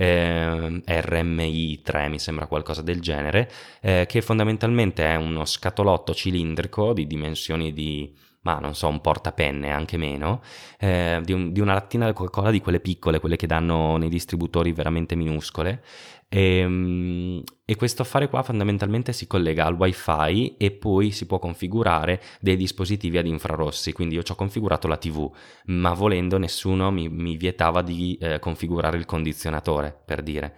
eh, 0.00 0.80
RMI3 0.86 2.08
mi 2.08 2.20
sembra 2.20 2.46
qualcosa 2.46 2.82
del 2.82 3.00
genere, 3.00 3.37
eh, 3.80 4.06
che 4.08 4.22
fondamentalmente 4.22 5.04
è 5.04 5.14
uno 5.14 5.44
scatolotto 5.44 6.14
cilindrico 6.14 6.92
di 6.92 7.06
dimensioni 7.06 7.72
di 7.72 8.12
ma 8.48 8.58
non 8.60 8.74
so, 8.74 8.88
un 8.88 9.00
portapenne, 9.00 9.70
anche 9.70 9.98
meno, 9.98 10.40
eh, 10.78 11.20
di, 11.22 11.32
un, 11.32 11.52
di, 11.52 11.60
una 11.60 11.74
lattina 11.74 12.06
di 12.06 12.14
Coca-Cola 12.14 12.50
di 12.50 12.60
quelle 12.60 12.80
piccole, 12.80 13.20
quelle 13.20 13.36
che 13.36 13.46
danno 13.46 13.98
nei 13.98 14.08
distributori 14.08 14.72
veramente 14.72 15.16
minuscole. 15.16 15.82
E, 16.28 16.58
ehm, 16.58 17.42
e, 17.64 17.76
questo 17.76 18.02
affare 18.02 18.28
qua 18.28 18.42
fondamentalmente 18.42 19.12
si 19.12 19.26
collega 19.26 19.66
al 19.66 19.74
wifi 19.74 20.56
e 20.56 20.70
poi 20.70 21.10
si 21.10 21.26
può 21.26 21.38
configurare 21.38 22.22
dei 22.40 22.56
dispositivi 22.56 23.18
ad 23.18 23.26
infrarossi. 23.26 23.92
Quindi 23.92 24.14
io 24.14 24.22
ci 24.22 24.32
ho 24.32 24.36
configurato 24.36 24.88
la 24.88 24.96
TV, 24.96 25.30
ma 25.66 25.92
volendo 25.92 26.38
nessuno 26.38 26.90
mi, 26.90 27.08
mi 27.08 27.36
vietava 27.36 27.82
di 27.82 28.16
eh, 28.20 28.38
configurare 28.38 28.96
il 28.96 29.04
condizionatore, 29.04 29.94
per 30.04 30.22
dire 30.22 30.54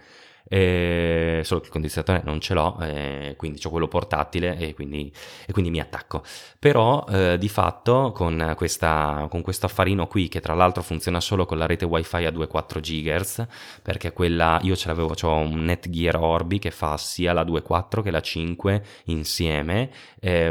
eh, 0.53 1.39
solo 1.45 1.61
che 1.61 1.67
il 1.67 1.71
condizionatore 1.71 2.21
non 2.25 2.41
ce 2.41 2.53
l'ho, 2.53 2.77
eh, 2.81 3.35
quindi 3.37 3.61
ho 3.63 3.69
quello 3.69 3.87
portatile 3.87 4.57
e 4.57 4.73
quindi, 4.73 5.09
e 5.47 5.53
quindi 5.53 5.71
mi 5.71 5.79
attacco. 5.79 6.23
Però 6.59 7.05
eh, 7.09 7.37
di 7.39 7.47
fatto 7.47 8.11
con, 8.11 8.53
questa, 8.57 9.27
con 9.29 9.41
questo 9.41 9.67
affarino 9.67 10.07
qui, 10.07 10.27
che 10.27 10.41
tra 10.41 10.53
l'altro 10.53 10.81
funziona 10.83 11.21
solo 11.21 11.45
con 11.45 11.57
la 11.57 11.65
rete 11.65 11.85
wifi 11.85 12.25
a 12.25 12.31
2,4 12.31 12.79
GHz, 12.81 13.47
perché 13.81 14.11
quella 14.11 14.59
io 14.63 14.75
ce 14.75 14.89
l'avevo, 14.89 15.15
ho 15.21 15.35
un 15.37 15.63
Netgear 15.63 16.17
Orbi 16.17 16.59
che 16.59 16.71
fa 16.71 16.97
sia 16.97 17.31
la 17.31 17.43
2,4 17.43 18.01
che 18.01 18.11
la 18.11 18.21
5 18.21 18.83
insieme, 19.05 19.89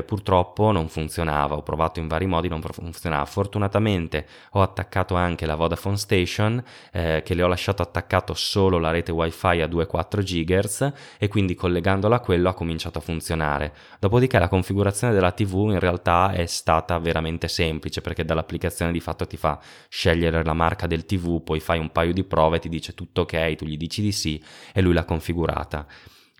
purtroppo 0.06 0.72
non 0.72 0.88
funzionava, 0.88 1.56
ho 1.56 1.62
provato 1.62 2.00
in 2.00 2.08
vari 2.08 2.24
modi, 2.26 2.48
non 2.48 2.62
funzionava. 2.62 3.26
Fortunatamente 3.26 4.26
ho 4.52 4.62
attaccato 4.62 5.14
anche 5.14 5.44
la 5.44 5.56
Vodafone 5.56 5.98
Station, 5.98 6.62
eh, 6.92 7.22
che 7.22 7.34
le 7.34 7.42
ho 7.42 7.46
lasciato 7.46 7.82
attaccato 7.82 8.32
solo 8.34 8.78
la 8.78 8.90
rete 8.90 9.12
wifi 9.12 9.60
a 9.60 9.66
2,4 9.66 9.89
2,4 9.90 10.22
GHz 10.22 10.92
e 11.18 11.28
quindi 11.28 11.54
collegandola 11.54 12.16
a 12.16 12.20
quello 12.20 12.48
ha 12.48 12.54
cominciato 12.54 12.98
a 12.98 13.02
funzionare. 13.02 13.74
Dopodiché 13.98 14.38
la 14.38 14.48
configurazione 14.48 15.12
della 15.12 15.32
TV 15.32 15.70
in 15.70 15.78
realtà 15.78 16.32
è 16.32 16.46
stata 16.46 16.98
veramente 16.98 17.48
semplice 17.48 18.00
perché 18.00 18.24
dall'applicazione 18.24 18.92
di 18.92 19.00
fatto 19.00 19.26
ti 19.26 19.36
fa 19.36 19.60
scegliere 19.88 20.44
la 20.44 20.54
marca 20.54 20.86
del 20.86 21.04
TV, 21.04 21.42
poi 21.42 21.60
fai 21.60 21.78
un 21.78 21.90
paio 21.90 22.12
di 22.12 22.24
prove, 22.24 22.58
ti 22.58 22.68
dice 22.68 22.94
tutto 22.94 23.22
ok, 23.22 23.54
tu 23.56 23.64
gli 23.64 23.76
dici 23.76 24.02
di 24.02 24.12
sì 24.12 24.42
e 24.72 24.80
lui 24.80 24.92
l'ha 24.92 25.04
configurata. 25.04 25.86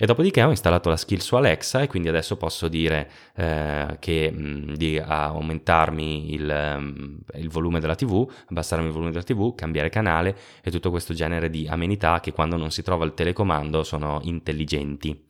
E 0.02 0.07
dopodiché 0.07 0.42
ho 0.42 0.49
installato 0.49 0.88
la 0.88 0.97
skill 0.97 1.19
su 1.19 1.35
Alexa 1.35 1.83
e 1.83 1.87
quindi 1.87 2.09
adesso 2.09 2.38
posso 2.38 2.69
dire 2.69 3.11
eh, 3.35 3.99
che, 3.99 4.33
di 4.35 4.99
aumentarmi 4.99 6.33
il, 6.33 6.75
um, 6.78 7.19
il, 7.35 7.50
volume 7.50 7.80
della 7.80 7.95
TV, 7.95 8.26
abbassarmi 8.49 8.87
il 8.87 8.92
volume 8.92 9.11
della 9.11 9.25
TV, 9.25 9.54
cambiare 9.54 9.90
canale 9.90 10.35
e 10.62 10.71
tutto 10.71 10.88
questo 10.88 11.12
genere 11.12 11.50
di 11.50 11.66
amenità 11.69 12.21
che 12.21 12.33
quando 12.33 12.57
non 12.57 12.71
si 12.71 12.80
trova 12.80 13.04
il 13.04 13.12
telecomando 13.12 13.83
sono 13.83 14.21
intelligenti. 14.23 15.23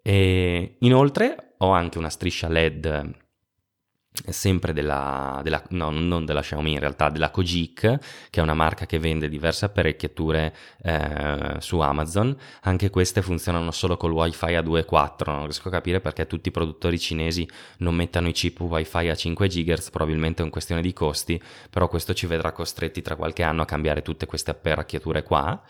E 0.00 0.76
inoltre 0.78 1.56
ho 1.58 1.68
anche 1.68 1.98
una 1.98 2.08
striscia 2.08 2.48
LED 2.48 3.28
sempre 4.28 4.72
della, 4.72 5.40
della, 5.42 5.62
no, 5.70 5.90
non 5.90 6.24
della 6.24 6.40
Xiaomi 6.40 6.72
in 6.72 6.78
realtà, 6.78 7.08
della 7.08 7.30
Kojic, 7.30 7.98
che 8.30 8.40
è 8.40 8.42
una 8.42 8.54
marca 8.54 8.86
che 8.86 8.98
vende 8.98 9.28
diverse 9.28 9.64
apparecchiature 9.64 10.54
eh, 10.82 11.56
su 11.58 11.78
Amazon. 11.78 12.36
Anche 12.62 12.90
queste 12.90 13.22
funzionano 13.22 13.70
solo 13.70 13.96
col 13.96 14.12
wifi 14.12 14.54
a 14.54 14.62
2.4, 14.62 15.30
non 15.30 15.44
riesco 15.44 15.68
a 15.68 15.70
capire 15.70 16.00
perché 16.00 16.26
tutti 16.26 16.48
i 16.48 16.52
produttori 16.52 16.98
cinesi 16.98 17.48
non 17.78 17.94
mettano 17.94 18.28
i 18.28 18.32
chip 18.32 18.60
wifi 18.60 19.08
a 19.08 19.14
5 19.14 19.48
GHz, 19.48 19.90
probabilmente 19.90 20.40
è 20.40 20.42
una 20.42 20.52
questione 20.52 20.82
di 20.82 20.92
costi, 20.92 21.40
però 21.70 21.88
questo 21.88 22.12
ci 22.12 22.26
vedrà 22.26 22.52
costretti 22.52 23.02
tra 23.02 23.16
qualche 23.16 23.42
anno 23.42 23.62
a 23.62 23.66
cambiare 23.66 24.02
tutte 24.02 24.26
queste 24.26 24.50
apparecchiature 24.50 25.22
qua. 25.22 25.62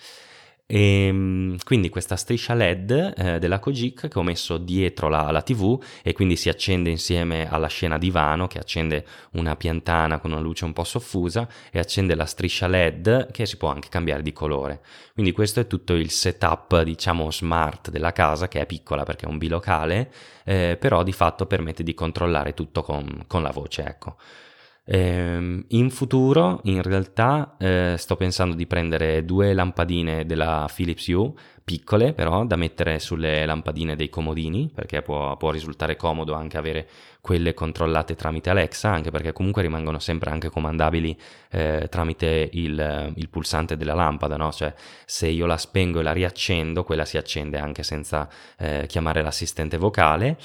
E 0.72 1.06
ehm, 1.06 1.56
quindi 1.64 1.88
questa 1.88 2.14
striscia 2.14 2.54
LED 2.54 3.14
eh, 3.16 3.38
della 3.40 3.58
Kojic 3.58 4.06
che 4.06 4.18
ho 4.20 4.22
messo 4.22 4.56
dietro 4.56 5.08
la, 5.08 5.32
la, 5.32 5.42
TV 5.42 5.82
e 6.00 6.12
quindi 6.12 6.36
si 6.36 6.48
accende 6.48 6.90
insieme 6.90 7.50
alla 7.50 7.66
scena 7.66 7.98
divano 7.98 8.46
che 8.46 8.58
accende 8.58 9.04
una 9.32 9.56
piantana 9.56 10.20
con 10.20 10.30
una 10.30 10.40
luce 10.40 10.64
un 10.64 10.72
po' 10.72 10.84
soffusa 10.84 11.48
e 11.72 11.80
accende 11.80 12.14
la 12.14 12.24
striscia 12.24 12.68
LED 12.68 13.32
che 13.32 13.46
si 13.46 13.56
può 13.56 13.68
anche 13.68 13.88
cambiare 13.88 14.22
di 14.22 14.32
colore. 14.32 14.80
Quindi 15.12 15.32
questo 15.32 15.58
è 15.58 15.66
tutto 15.66 15.94
il 15.94 16.10
setup 16.10 16.82
diciamo 16.82 17.32
smart 17.32 17.90
della 17.90 18.12
casa 18.12 18.46
che 18.46 18.60
è 18.60 18.66
piccola 18.66 19.02
perché 19.02 19.26
è 19.26 19.28
un 19.28 19.38
bilocale 19.38 20.12
eh, 20.44 20.76
però 20.78 21.02
di 21.02 21.12
fatto 21.12 21.46
permette 21.46 21.82
di 21.82 21.94
controllare 21.94 22.54
tutto 22.54 22.82
con, 22.82 23.24
con 23.26 23.42
la 23.42 23.50
voce 23.50 23.84
ecco. 23.84 24.16
Eh, 24.92 25.64
in 25.68 25.90
futuro, 25.90 26.58
in 26.64 26.82
realtà, 26.82 27.54
eh, 27.60 27.94
sto 27.96 28.16
pensando 28.16 28.56
di 28.56 28.66
prendere 28.66 29.24
due 29.24 29.54
lampadine 29.54 30.26
della 30.26 30.68
Philips 30.74 31.06
Hue, 31.06 31.32
piccole 31.62 32.12
però, 32.12 32.44
da 32.44 32.56
mettere 32.56 32.98
sulle 32.98 33.46
lampadine 33.46 33.94
dei 33.94 34.08
comodini, 34.08 34.68
perché 34.74 35.00
può, 35.00 35.36
può 35.36 35.52
risultare 35.52 35.94
comodo 35.94 36.34
anche 36.34 36.58
avere 36.58 36.88
quelle 37.20 37.54
controllate 37.54 38.16
tramite 38.16 38.50
Alexa, 38.50 38.90
anche 38.90 39.12
perché 39.12 39.32
comunque 39.32 39.62
rimangono 39.62 40.00
sempre 40.00 40.30
anche 40.30 40.50
comandabili 40.50 41.16
eh, 41.52 41.86
tramite 41.88 42.48
il, 42.54 43.12
il, 43.14 43.28
pulsante 43.28 43.76
della 43.76 43.94
lampada, 43.94 44.36
no? 44.36 44.50
Cioè, 44.50 44.74
se 45.04 45.28
io 45.28 45.46
la 45.46 45.56
spengo 45.56 46.00
e 46.00 46.02
la 46.02 46.12
riaccendo, 46.12 46.82
quella 46.82 47.04
si 47.04 47.16
accende 47.16 47.58
anche 47.58 47.84
senza 47.84 48.28
eh, 48.58 48.86
chiamare 48.88 49.22
l'assistente 49.22 49.76
vocale 49.76 50.36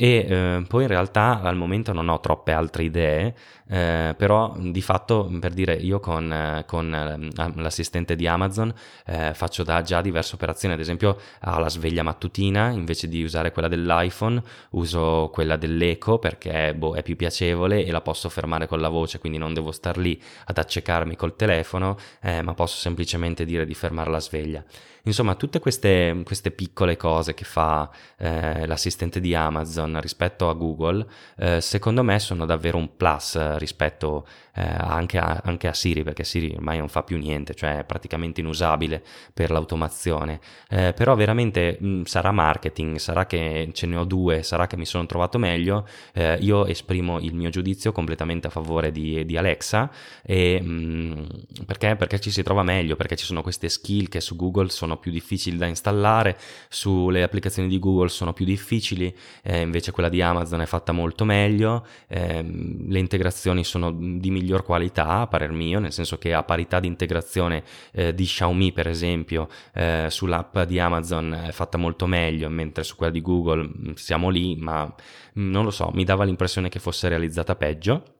e 0.00 0.26
eh, 0.28 0.64
poi 0.68 0.82
in 0.82 0.88
realtà 0.88 1.40
al 1.42 1.56
momento 1.56 1.92
non 1.92 2.08
ho 2.08 2.20
troppe 2.20 2.52
altre 2.52 2.84
idee, 2.84 3.34
eh, 3.66 4.14
però 4.16 4.54
di 4.56 4.80
fatto 4.80 5.28
per 5.40 5.52
dire 5.52 5.74
io 5.74 5.98
con, 5.98 6.32
eh, 6.32 6.64
con 6.68 6.94
eh, 6.94 7.52
l'assistente 7.60 8.14
di 8.14 8.28
Amazon 8.28 8.72
eh, 9.04 9.34
faccio 9.34 9.64
da 9.64 9.82
già 9.82 10.00
diverse 10.00 10.36
operazioni, 10.36 10.74
ad 10.74 10.80
esempio 10.80 11.18
alla 11.40 11.68
sveglia 11.68 12.04
mattutina 12.04 12.70
invece 12.70 13.08
di 13.08 13.24
usare 13.24 13.50
quella 13.50 13.66
dell'iPhone 13.66 14.40
uso 14.70 15.30
quella 15.32 15.56
dell'Eco 15.56 16.20
perché 16.20 16.76
boh, 16.76 16.94
è 16.94 17.02
più 17.02 17.16
piacevole 17.16 17.84
e 17.84 17.90
la 17.90 18.00
posso 18.00 18.28
fermare 18.28 18.68
con 18.68 18.78
la 18.80 18.88
voce, 18.88 19.18
quindi 19.18 19.38
non 19.38 19.52
devo 19.52 19.72
star 19.72 19.98
lì 19.98 20.20
ad 20.44 20.58
accecarmi 20.58 21.16
col 21.16 21.34
telefono, 21.34 21.96
eh, 22.22 22.40
ma 22.42 22.54
posso 22.54 22.76
semplicemente 22.76 23.44
dire 23.44 23.66
di 23.66 23.74
fermare 23.74 24.10
la 24.10 24.20
sveglia. 24.20 24.62
Insomma, 25.08 25.36
tutte 25.36 25.58
queste, 25.58 26.20
queste 26.22 26.50
piccole 26.50 26.98
cose 26.98 27.32
che 27.32 27.44
fa 27.44 27.90
eh, 28.18 28.66
l'assistente 28.66 29.20
di 29.20 29.34
Amazon 29.34 29.98
rispetto 30.02 30.50
a 30.50 30.52
Google, 30.52 31.06
eh, 31.38 31.62
secondo 31.62 32.02
me 32.02 32.18
sono 32.18 32.44
davvero 32.44 32.76
un 32.76 32.94
plus 32.94 33.56
rispetto 33.56 34.26
eh, 34.54 34.62
anche, 34.62 35.18
a, 35.18 35.40
anche, 35.44 35.66
a, 35.66 35.72
Siri, 35.72 36.02
perché 36.02 36.24
Siri 36.24 36.52
ormai 36.54 36.78
non 36.78 36.88
fa 36.88 37.04
più 37.04 37.16
niente, 37.16 37.54
cioè 37.54 37.78
è 37.78 37.84
praticamente 37.84 38.40
inusabile 38.40 39.02
per 39.32 39.50
l'automazione. 39.50 40.40
Eh, 40.68 40.92
però 40.94 41.14
veramente 41.14 41.78
mh, 41.80 41.88
mm, 41.88 42.02
sarà 42.02 42.30
marketing, 42.30 42.96
sarà 42.96 43.24
che 43.24 43.70
ce 43.72 43.86
ne 43.86 43.96
ho 43.96 44.04
due, 44.04 44.42
sarà 44.42 44.66
che 44.66 44.76
mi 44.76 44.84
sono 44.84 45.06
trovato 45.06 45.38
meglio. 45.38 45.86
Eh, 46.12 46.36
io 46.40 46.66
esprimo 46.66 47.18
il 47.18 47.34
mio 47.34 47.48
giudizio 47.48 47.92
completamente 47.92 48.48
a 48.48 48.50
favore 48.50 48.92
di, 48.92 49.24
di 49.24 49.36
Alexa 49.38 49.90
e, 50.22 50.60
mh, 50.60 50.66
mm, 50.68 51.24
perché? 51.64 51.96
perché 51.96 52.20
ci 52.20 52.30
si 52.30 52.42
trova 52.42 52.62
meglio, 52.62 52.96
perché 52.96 53.16
ci 53.16 53.24
sono 53.24 53.42
queste 53.42 53.68
skill 53.70 54.08
che 54.08 54.20
su 54.20 54.36
Google 54.36 54.68
sono 54.68 54.97
più 54.98 55.10
difficili 55.10 55.56
da 55.56 55.66
installare, 55.66 56.38
sulle 56.68 57.22
applicazioni 57.22 57.68
di 57.68 57.78
Google 57.78 58.08
sono 58.08 58.32
più 58.32 58.44
difficili, 58.44 59.14
eh, 59.42 59.60
invece 59.60 59.92
quella 59.92 60.08
di 60.08 60.20
Amazon 60.22 60.60
è 60.60 60.66
fatta 60.66 60.92
molto 60.92 61.24
meglio, 61.24 61.86
ehm, 62.08 62.88
le 62.88 62.98
integrazioni 62.98 63.64
sono 63.64 63.92
di 63.92 64.30
miglior 64.30 64.64
qualità 64.64 65.20
a 65.20 65.26
parer 65.26 65.52
mio, 65.52 65.78
nel 65.78 65.92
senso 65.92 66.18
che 66.18 66.34
a 66.34 66.42
parità 66.42 66.80
di 66.80 66.86
integrazione 66.86 67.62
eh, 67.92 68.14
di 68.14 68.24
Xiaomi 68.24 68.72
per 68.72 68.88
esempio 68.88 69.48
eh, 69.74 70.06
sull'app 70.08 70.60
di 70.60 70.78
Amazon 70.78 71.44
è 71.46 71.52
fatta 71.52 71.78
molto 71.78 72.06
meglio, 72.06 72.48
mentre 72.48 72.84
su 72.84 72.96
quella 72.96 73.12
di 73.12 73.20
Google 73.20 73.64
mm, 73.64 73.92
siamo 73.94 74.28
lì, 74.28 74.56
ma 74.56 74.84
mm, 74.86 75.50
non 75.50 75.64
lo 75.64 75.70
so, 75.70 75.90
mi 75.94 76.04
dava 76.04 76.24
l'impressione 76.24 76.68
che 76.68 76.78
fosse 76.78 77.08
realizzata 77.08 77.56
peggio. 77.56 78.17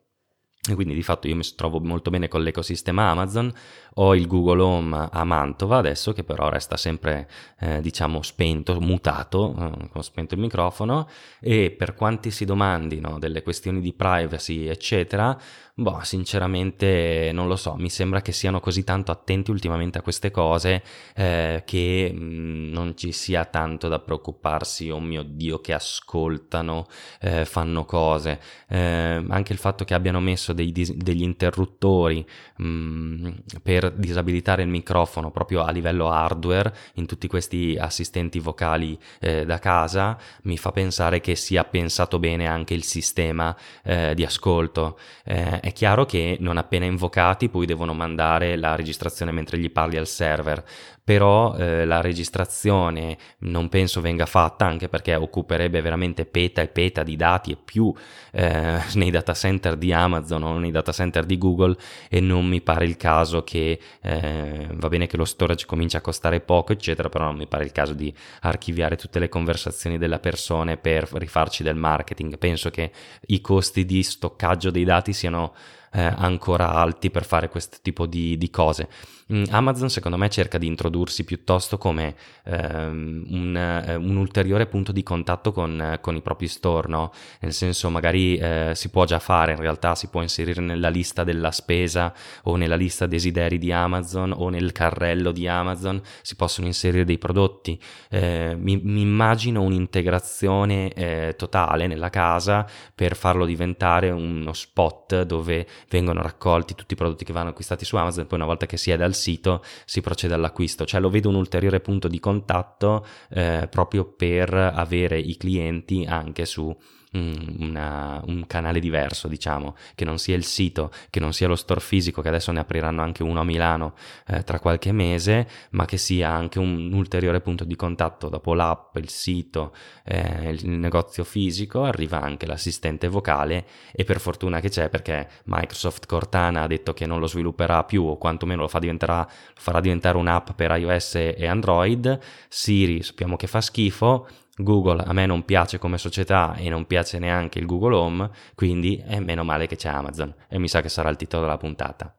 E 0.69 0.75
quindi 0.75 0.95
di 0.95 1.03
fatto 1.03 1.27
io 1.29 1.35
mi 1.35 1.45
trovo 1.57 1.81
molto 1.81 2.11
bene 2.11 2.29
con 2.29 2.43
l'ecosistema 2.43 3.09
Amazon, 3.09 3.51
ho 3.95 4.15
il 4.15 4.27
Google 4.27 4.61
Home 4.63 5.09
a 5.11 5.25
Mantova 5.25 5.79
adesso 5.79 6.13
che 6.13 6.25
però 6.25 6.49
resta 6.49 6.77
sempre 6.77 7.29
eh, 7.59 7.81
diciamo 7.81 8.23
spento, 8.23 8.79
mutato, 8.81 9.89
eh, 9.95 10.03
spento 10.03 10.35
il 10.35 10.41
microfono. 10.41 11.09
E 11.41 11.71
per 11.71 11.95
quanti 11.95 12.31
si 12.31 12.45
domandino 12.45 13.19
delle 13.19 13.43
questioni 13.43 13.81
di 13.81 13.93
privacy 13.93 14.67
eccetera, 14.67 15.37
boh 15.75 16.01
sinceramente 16.03 17.31
non 17.33 17.47
lo 17.47 17.57
so, 17.57 17.75
mi 17.77 17.89
sembra 17.89 18.21
che 18.21 18.33
siano 18.33 18.61
così 18.61 18.85
tanto 18.85 19.13
attenti 19.13 19.51
ultimamente 19.51 19.99
a 19.99 20.03
queste 20.03 20.31
cose 20.31 20.83
eh, 21.15 21.63
che 21.65 22.13
mh, 22.13 22.19
mm, 22.19 22.73
non 22.73 22.97
ci 22.97 23.13
sia 23.13 23.45
tanto 23.45 23.89
da 23.89 24.01
preoccuparsi, 24.01 24.91
oh 24.91 25.01
mio 25.01 25.23
Dio 25.23 25.61
che 25.61 25.73
ascoltano, 25.73 26.87
eh, 27.21 27.45
fanno 27.45 27.85
cose, 27.85 28.41
eh, 28.69 29.25
anche 29.29 29.53
il 29.53 29.59
fatto 29.59 29.85
che 29.85 29.95
abbiano 29.95 30.21
messo 30.21 30.53
dei, 30.59 30.73
degli 30.97 31.23
interruttori 31.23 32.27
mh, 32.57 32.67
mm, 32.67 33.29
per 33.63 33.93
disabilitare 33.93 34.63
il 34.63 34.69
microfono 34.69 35.31
proprio 35.31 35.63
a 35.63 35.71
livello 35.71 36.11
hardware 36.11 36.75
in 36.95 37.07
tutti 37.07 37.29
questi 37.29 37.77
assistenti 37.79 38.39
vocali 38.41 38.99
eh, 39.21 39.45
da 39.45 39.59
casa 39.59 40.19
mi 40.43 40.57
fa 40.57 40.73
pensare 40.73 41.21
che 41.21 41.37
sia 41.37 41.65
pensato 41.65 42.19
bene 42.19 42.47
anche 42.47 42.75
il 42.75 42.85
sistema 42.85 43.57
eh, 43.85 44.15
di 44.15 44.25
ascolto. 44.25 44.99
Eh, 45.25 45.61
è 45.61 45.73
chiaro 45.73 46.05
che 46.05 46.37
non 46.41 46.57
appena 46.57 46.87
invocati 46.87 47.49
poi 47.49 47.67
devono 47.67 47.95
mandare 47.95 48.57
la 48.57 48.75
registrazione 48.75 49.33
mentre 49.33 49.59
gli 49.59 49.71
parli 49.71 49.97
al 49.97 50.07
server, 50.07 50.65
però 51.09 51.57
eh, 51.57 51.87
la 51.87 52.03
registrazione 52.03 53.17
non 53.39 53.71
penso 53.71 54.03
venga 54.03 54.27
fatta 54.27 54.67
anche 54.67 54.91
perché 54.91 55.15
occuperebbe 55.15 55.81
veramente 55.81 56.27
peta 56.27 56.61
e 56.61 56.69
peta 56.69 57.03
di 57.03 57.17
dati 57.17 57.53
e 57.53 57.57
più 57.57 57.91
eh, 58.31 58.79
nei 58.93 59.11
data 59.11 59.33
center 59.33 59.77
di 59.77 59.91
Amazon 59.91 60.38
o 60.47 60.59
nei 60.59 60.71
data 60.71 60.93
center 60.93 61.25
di 61.25 61.37
Google 61.39 61.77
e 62.09 62.21
non 62.21 62.47
mi 62.47 62.61
pare 62.61 62.85
il 62.85 62.97
caso 62.97 63.43
che 63.43 63.79
eh, 64.01 64.69
va 64.73 64.89
bene 64.89 65.07
che 65.07 65.17
lo 65.17 65.25
storage 65.25 65.67
comincia 65.67 65.99
a 65.99 66.01
costare 66.01 66.41
poco 66.41 66.73
eccetera 66.73 67.09
però 67.09 67.25
non 67.25 67.37
mi 67.37 67.47
pare 67.47 67.65
il 67.65 67.73
caso 67.73 67.95
di 67.95 68.13
archiviare 68.41 68.97
tutte 68.97 69.19
le 69.19 69.29
conversazioni 69.29 69.99
della 69.99 70.19
persona 70.19 70.77
per 70.77 71.09
rifarci 71.13 71.63
del 71.63 71.77
marketing. 71.77 72.39
Penso 72.39 72.71
che 72.71 72.91
i 73.27 73.41
costi 73.41 73.85
di 73.85 74.03
stoccaggio 74.03 74.71
dei 74.71 74.85
dati 74.85 75.13
siano 75.13 75.55
eh, 75.93 76.03
ancora 76.03 76.73
alti 76.73 77.11
per 77.11 77.25
fare 77.25 77.49
questo 77.49 77.79
tipo 77.83 78.07
di, 78.07 78.37
di 78.37 78.51
cose 78.51 78.89
Mm, 79.31 79.45
Amazon 79.51 79.91
secondo 79.91 80.17
me 80.17 80.31
cerca 80.31 80.57
di 80.57 80.67
introdursi 80.67 81.23
piuttosto 81.25 81.77
come 81.77 82.15
ehm, 82.45 83.27
un, 83.29 83.57
eh, 83.57 83.95
un, 83.95 84.17
ulteriore 84.17 84.65
punto 84.67 84.91
di 84.91 85.03
contatto 85.03 85.53
con, 85.53 85.99
con, 86.01 86.17
i 86.17 86.23
propri 86.23 86.49
store, 86.49 86.89
no? 86.89 87.13
nel 87.41 87.53
senso 87.53 87.91
magari 87.91 88.37
eh, 88.39 88.73
si 88.75 88.89
può 88.89 89.05
già 89.05 89.19
fare, 89.19 89.53
in 89.53 89.61
realtà 89.61 89.95
si 89.95 90.09
può 90.09 90.23
inserire 90.23 90.63
nella 90.63 90.89
lista 90.89 91.25
della 91.25 91.51
spesa 91.51 92.15
o 92.45 92.57
nella 92.57 92.75
lista 92.75 93.05
desideri 93.05 93.59
di 93.59 93.71
Amazon 93.71 94.33
o 94.35 94.49
nel 94.49 94.73
carrello 94.73 95.31
di 95.31 95.47
Amazon, 95.47 96.01
si 96.23 96.35
possono 96.35 96.67
inserire 96.67 97.05
dei 97.05 97.19
prodotti. 97.19 97.79
Eh, 98.09 98.57
mi, 98.59 98.81
mi, 98.83 99.03
immagino 99.03 99.61
un'integrazione 99.61 100.91
eh, 100.95 101.35
totale 101.37 101.87
nella 101.87 102.09
casa 102.09 102.67
per 102.95 103.15
farlo 103.15 103.45
diventare 103.45 104.09
uno 104.09 104.55
spot 104.55 105.25
dove 105.25 105.67
vengono 105.89 106.23
raccolti 106.23 106.75
tutti 106.75 106.95
i 106.95 106.97
prodotti 106.97 107.25
che 107.25 107.33
vanno 107.33 107.51
acquistati 107.51 107.85
su 107.85 107.97
Amazon, 107.97 108.27
poi 108.27 108.39
una 108.39 108.47
volta 108.47 108.67
che 108.67 108.77
si 108.77 108.91
è 108.91 108.97
dal 108.97 109.15
sito 109.15 109.63
si 109.85 110.01
procede 110.01 110.35
all'acquisto, 110.35 110.85
cioè 110.85 111.01
lo 111.01 111.11
vedo 111.11 111.29
un 111.29 111.35
ulteriore 111.37 111.81
punto 111.81 112.09
di 112.09 112.21
contatto 112.21 113.07
eh, 113.31 113.69
proprio 113.71 114.05
per 114.05 114.55
avere 114.55 115.19
i 115.19 115.37
clienti 115.37 116.05
anche 116.07 116.45
su 116.45 116.75
una, 117.13 118.23
un 118.27 118.47
canale 118.47 118.81
diverso, 118.81 119.29
diciamo, 119.29 119.77
che 119.95 120.05
non 120.05 120.19
sia 120.19 120.37
il 120.37 120.45
sito, 120.45 120.91
che 121.11 121.21
non 121.21 121.33
sia 121.33 121.49
lo 121.49 121.57
store 121.57 121.81
fisico, 121.81 122.23
che 122.23 122.29
adesso 122.29 122.53
ne 122.53 122.61
apriranno 122.61 123.03
anche 123.03 123.23
uno 123.23 123.41
a 123.41 123.45
Milano 123.45 123.95
eh, 124.27 124.43
tra 124.45 124.59
qualche 124.59 124.93
mese, 124.93 125.49
ma 125.71 125.85
che 125.85 125.97
sia 125.97 126.31
anche 126.31 126.59
un 126.59 126.93
ulteriore 126.93 127.41
punto 127.41 127.65
di 127.65 127.77
contatto. 127.77 128.29
Dopo 128.29 128.55
l'app, 128.55 128.97
il 128.97 129.09
sito, 129.09 129.75
eh, 130.05 130.51
il 130.51 130.69
negozio 130.69 131.25
fisico, 131.25 131.85
arriva 131.85 132.21
anche 132.21 132.47
l'assistente 132.47 133.09
vocale 133.09 133.67
e 133.93 134.05
per 134.05 134.21
fortuna 134.21 134.61
che 134.61 134.69
c'è 134.69 134.89
perché 134.89 135.29
Microsoft 135.45 136.07
Cortana 136.07 136.63
ha 136.63 136.67
detto 136.67 136.93
che 136.93 137.07
non 137.07 137.21
lo 137.21 137.27
svilupperà 137.27 137.85
più 137.85 138.05
o 138.05 138.17
quantomeno 138.17 138.63
lo, 138.63 138.69
fa 138.69 138.79
lo 138.81 139.29
farà 139.55 139.81
diventare 139.81 140.17
un'app 140.17 140.51
per 140.53 140.71
iOS 140.77 141.15
e 141.17 141.47
Android, 141.47 142.19
Siri 142.49 143.03
sappiamo 143.03 143.37
che 143.37 143.47
fa 143.47 143.61
schifo, 143.61 144.27
Google 144.59 145.03
a 145.03 145.13
me 145.13 145.27
non 145.27 145.45
piace 145.45 145.79
come 145.79 145.99
società 145.99 146.55
e 146.55 146.69
non 146.69 146.87
piace 146.87 147.19
neanche 147.19 147.59
il 147.59 147.67
Google 147.67 147.95
Home, 147.95 148.31
quindi 148.55 149.03
è 149.05 149.21
meno 149.21 149.45
male 149.45 149.67
che 149.67 149.77
c'è 149.77 149.89
Amazon 149.89 150.35
e 150.49 150.59
mi 150.59 150.69
sa 150.69 150.81
che 150.81 150.89
sarà 150.89 151.09
il 151.09 151.17
titolo 151.17 151.43
della 151.43 151.57
puntata. 151.57 152.13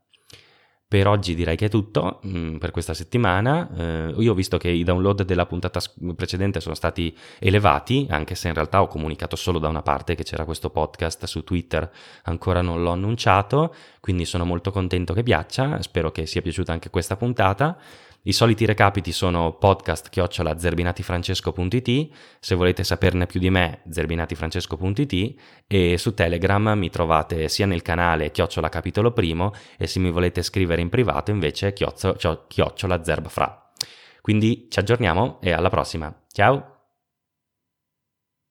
Per 0.89 1.05
oggi 1.05 1.35
direi 1.35 1.55
che 1.55 1.67
è 1.67 1.69
tutto 1.69 2.19
mm, 2.25 2.57
per 2.57 2.71
questa 2.71 2.95
settimana. 2.95 3.69
Eh, 3.77 4.13
io 4.17 4.31
ho 4.31 4.33
visto 4.33 4.57
che 4.57 4.69
i 4.69 4.83
download 4.83 5.21
della 5.21 5.45
puntata 5.45 5.79
precedente 6.15 6.59
sono 6.61 6.73
stati 6.73 7.15
elevati, 7.37 8.07
anche 8.09 8.33
se 8.33 8.47
in 8.47 8.55
realtà 8.55 8.81
ho 8.81 8.87
comunicato 8.87 9.35
solo 9.35 9.59
da 9.59 9.67
una 9.67 9.83
parte 9.83 10.15
che 10.15 10.23
c'era 10.23 10.45
questo 10.45 10.71
podcast 10.71 11.25
su 11.25 11.43
Twitter, 11.43 11.87
ancora 12.23 12.63
non 12.63 12.81
l'ho 12.81 12.89
annunciato, 12.89 13.75
quindi 13.99 14.25
sono 14.25 14.45
molto 14.45 14.71
contento 14.71 15.13
che 15.13 15.21
piaccia, 15.21 15.79
spero 15.83 16.09
che 16.09 16.25
sia 16.25 16.41
piaciuta 16.41 16.71
anche 16.71 16.89
questa 16.89 17.15
puntata. 17.15 17.77
I 18.23 18.33
soliti 18.33 18.65
recapiti 18.65 19.11
sono 19.11 19.53
podcast 19.53 20.09
chiocciola 20.09 20.57
zerbinatifrancesco.it, 20.57 22.09
se 22.39 22.55
volete 22.55 22.83
saperne 22.83 23.25
più 23.25 23.39
di 23.39 23.49
me 23.49 23.81
zerbinatifrancesco.it 23.89 25.35
e 25.65 25.97
su 25.97 26.13
Telegram 26.13 26.77
mi 26.77 26.89
trovate 26.89 27.47
sia 27.47 27.65
nel 27.65 27.81
canale 27.81 28.31
chiocciola 28.31 28.69
capitolo 28.69 29.13
primo 29.13 29.53
e 29.77 29.87
se 29.87 29.99
mi 29.99 30.11
volete 30.11 30.43
scrivere 30.43 30.81
in 30.81 30.89
privato 30.89 31.31
invece 31.31 31.73
chiocciola 31.73 33.03
zerbfra. 33.03 33.71
Quindi 34.21 34.67
ci 34.69 34.79
aggiorniamo 34.79 35.39
e 35.41 35.51
alla 35.51 35.69
prossima. 35.69 36.13
Ciao! 36.31 36.78